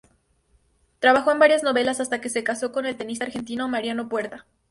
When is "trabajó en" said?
0.97-1.37